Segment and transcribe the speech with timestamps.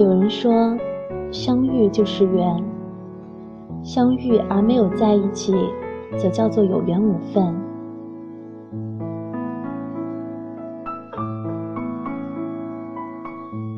[0.00, 0.50] 有人说，
[1.30, 2.64] 相遇就是缘，
[3.82, 5.54] 相遇而没有在一起，
[6.16, 7.54] 则叫做有缘无分。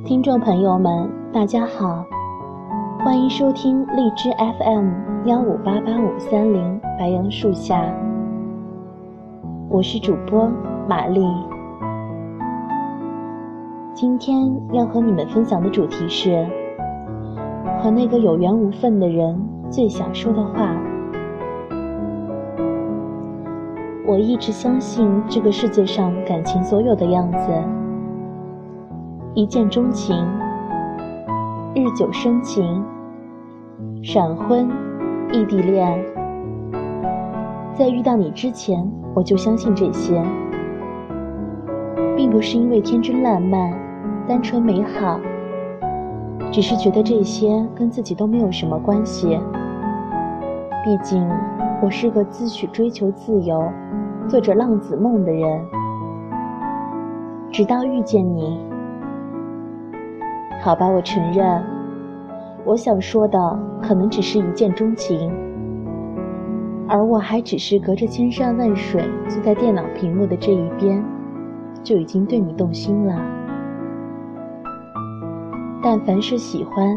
[0.04, 2.06] 听众朋友们，大家好，
[3.00, 4.30] 欢迎收听荔枝
[4.60, 4.90] FM
[5.26, 7.92] 幺五八八五三零白杨树下，
[9.68, 10.48] 我是主播
[10.88, 11.26] 玛丽。
[14.02, 16.44] 今天要和你们分享的主题是：
[17.78, 20.74] 和那个有缘无分的人最想说的话。
[24.04, 27.52] 我一直相信这个世界上感情所有的样子：
[29.34, 30.16] 一见钟情、
[31.72, 32.84] 日久生情、
[34.02, 34.68] 闪婚、
[35.32, 35.96] 异地恋。
[37.72, 38.84] 在遇到你之前，
[39.14, 40.20] 我就相信这些，
[42.16, 43.80] 并不是因为天真烂漫。
[44.28, 45.18] 单纯美好，
[46.52, 49.38] 只是觉得这些跟自己都没有什么关系。
[50.84, 51.28] 毕竟
[51.82, 53.62] 我是个自诩追求自由、
[54.28, 55.60] 做着浪子梦的人。
[57.50, 58.58] 直到遇见你，
[60.62, 61.62] 好吧，我承认，
[62.64, 65.30] 我想说的可能只是一见钟情，
[66.88, 71.04] 而我还只是隔着千山万水坐在电脑屏幕的这一边，
[71.82, 73.20] 就已经对你动心了。
[75.84, 76.96] 但凡是喜欢，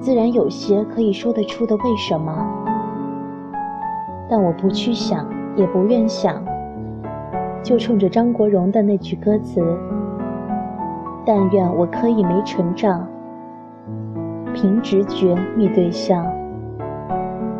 [0.00, 2.44] 自然有些可以说得出的为什么。
[4.28, 6.42] 但我不去想，也不愿想，
[7.62, 9.62] 就冲着张国荣的那句歌词
[11.24, 13.06] ：“但愿我可以没成长，
[14.52, 16.26] 凭直觉觅对象，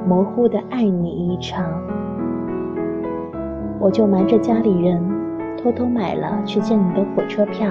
[0.05, 1.65] 模糊的爱你一场。”
[3.79, 5.01] 我就瞒着家里人，
[5.63, 7.71] 偷偷买了去见你的火车票。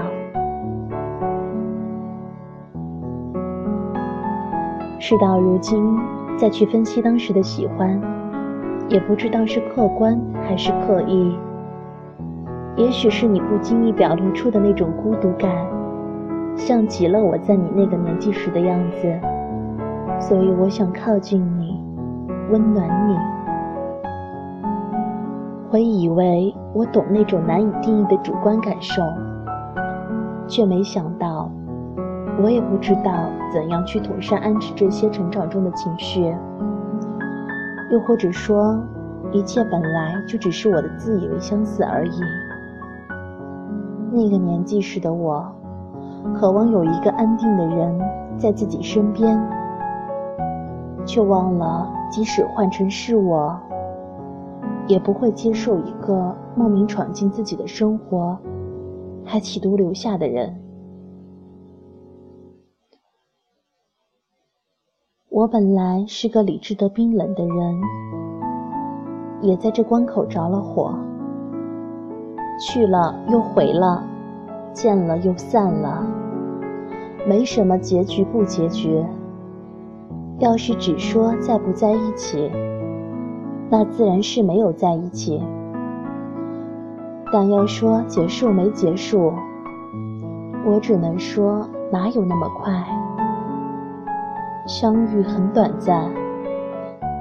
[5.06, 6.00] 事到如今，
[6.38, 8.00] 再去分析当时的喜欢，
[8.88, 11.38] 也不知道是客观还是刻意。
[12.78, 15.52] 也许是你不经意表露出的那种孤独感，
[16.56, 19.13] 像极了我在你那个年纪时的样子，
[20.22, 21.84] 所以我想靠近你，
[22.50, 23.18] 温暖你。
[25.69, 29.02] 我以为我懂那种难以定义的主观感受，
[30.47, 31.52] 却没想到。
[32.42, 33.12] 我也不知道
[33.53, 36.36] 怎样去妥善安置这些成长中的情绪，
[37.91, 38.75] 又或者说，
[39.31, 42.19] 一切本来就只是我的自以为相似而已。
[44.12, 45.46] 那个年纪时的我，
[46.34, 48.02] 渴望有一个安定的人
[48.38, 49.40] 在自己身边，
[51.06, 53.56] 却忘了，即使换成是我，
[54.88, 58.36] 也不会接受一个莫名闯进自己的生活，
[59.24, 60.62] 还企图留下的人。
[65.36, 67.82] 我本来是个理智的冰冷的人，
[69.42, 70.94] 也在这关口着了火。
[72.60, 74.04] 去了又回了，
[74.74, 76.06] 见了又散了，
[77.28, 79.04] 没什么结局不结局。
[80.38, 82.52] 要是只说在不在一起，
[83.72, 85.42] 那自然是没有在一起。
[87.32, 89.34] 但要说结束没结束，
[90.64, 92.72] 我只能说哪有那么快。
[94.66, 96.09] 相遇很短暂，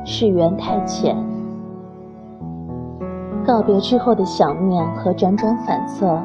[0.04, 1.16] 是缘太浅。
[3.44, 6.22] 告别之后的想念和辗转反侧，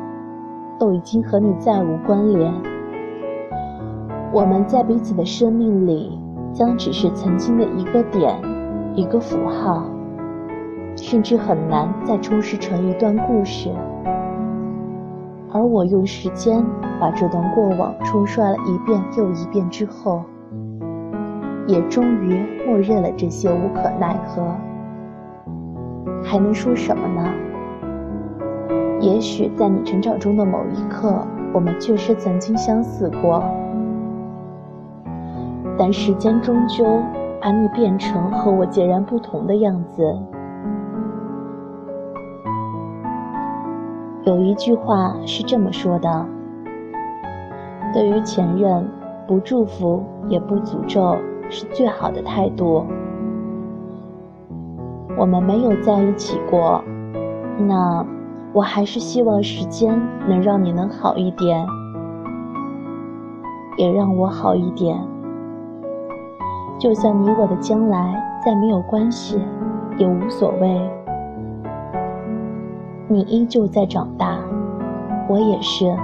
[0.77, 2.53] 都已经和你再无关联。
[4.31, 6.19] 我们在彼此的生命里，
[6.53, 8.39] 将只是曾经的一个点，
[8.93, 9.85] 一个符号，
[10.95, 13.71] 甚至很难再充实成一段故事。
[15.51, 16.63] 而我用时间
[16.99, 20.21] 把这段过往冲刷了一遍又一遍之后。
[21.67, 24.55] 也终于默认了这些无可奈何，
[26.23, 27.29] 还能说什么呢？
[29.01, 33.43] 也许在你成长中的某一刻，我们确实曾经相似过，
[35.77, 36.85] 但时间终究
[37.41, 40.17] 把你变成和我截然不同的样子。
[44.23, 46.25] 有一句话是这么说的：
[47.93, 48.89] 对于前任，
[49.27, 51.17] 不祝福也不诅咒。
[51.49, 52.85] 是最好的态度。
[55.17, 56.83] 我们没有在一起过，
[57.57, 58.05] 那
[58.53, 61.65] 我还是希望时间能让你能好一点，
[63.77, 64.99] 也让我好一点。
[66.77, 69.41] 就算你我的将来再没有关系，
[69.97, 70.79] 也无所谓。
[73.07, 74.37] 你依旧在长大，
[75.27, 75.95] 我也是。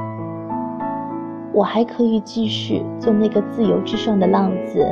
[1.54, 4.84] 我还可以继续做那个自由之上的浪子，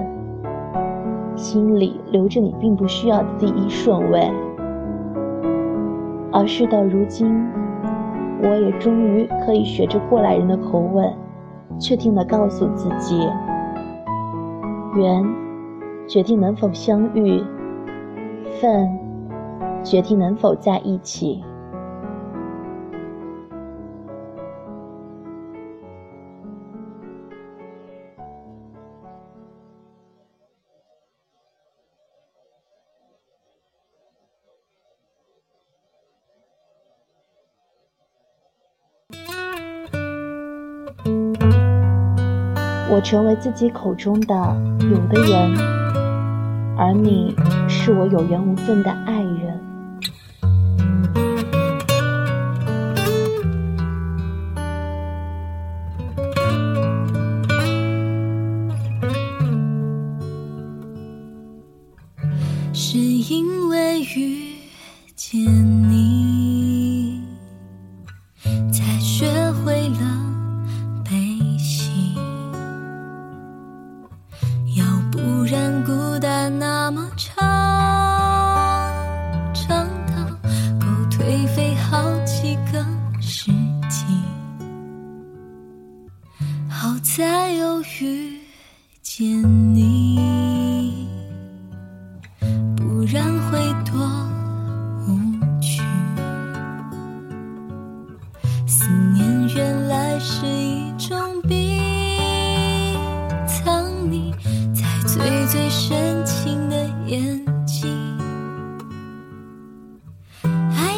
[1.42, 4.32] 心里留着你并不需要的第一顺位。
[6.32, 7.28] 而事到如今，
[8.44, 11.12] 我也终于可以学着过来人的口吻，
[11.80, 13.28] 确定地告诉自己：
[14.96, 15.26] 缘
[16.08, 17.44] 决定能否相遇，
[18.62, 18.88] 份
[19.84, 21.44] 决定能否在一起。
[42.92, 44.36] 我成为自己口中的
[44.82, 45.58] 有的人，
[46.78, 47.34] 而你
[47.70, 49.31] 是我有缘无分的爱人。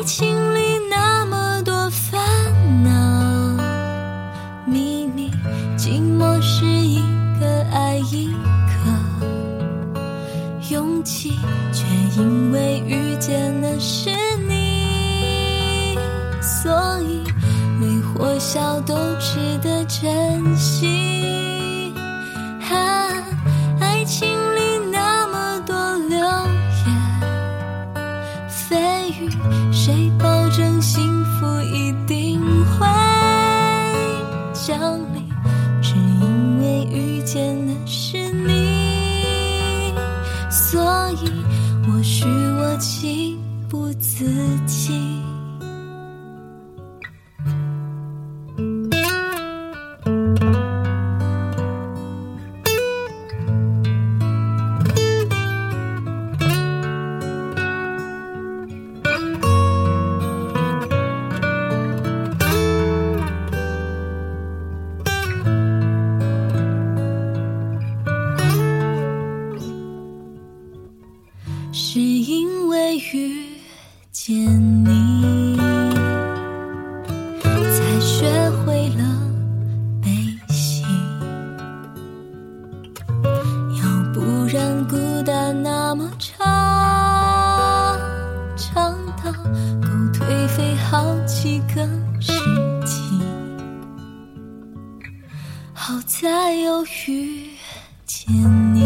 [0.03, 0.59] 情里
[0.89, 2.21] 那么多烦
[2.83, 2.89] 恼
[4.65, 5.31] 秘密。
[5.77, 7.01] 寂寞是一
[7.39, 8.27] 个爱一
[8.67, 9.25] 个，
[10.69, 11.31] 勇气
[11.71, 11.85] 却
[12.17, 14.09] 因为遇见的是
[14.47, 15.97] 你，
[16.41, 16.71] 所
[17.01, 17.23] 以
[17.81, 20.92] 泪或笑都值得珍惜。
[41.93, 43.37] 或许我情
[43.69, 44.25] 不自
[44.65, 45.32] 禁。
[95.74, 97.50] 好在有遇
[98.06, 98.32] 见
[98.74, 98.82] 你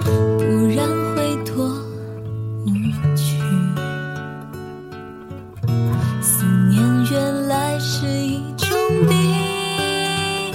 [0.00, 1.66] 不然会多
[2.64, 2.70] 无
[3.16, 3.36] 趣
[6.22, 8.68] 思念原来是一种
[9.08, 10.54] 病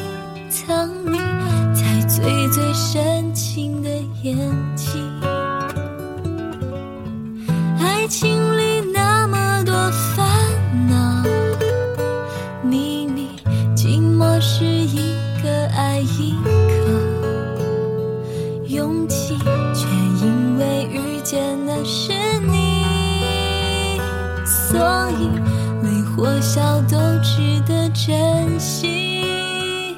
[0.49, 1.19] 藏匿
[1.73, 3.89] 在最最深情的
[4.23, 4.35] 眼
[4.75, 5.21] 睛。
[7.79, 8.44] 爱情
[21.83, 23.99] 是你，
[24.45, 24.79] 所
[25.19, 25.27] 以
[25.83, 29.97] 泪或笑都值得珍惜。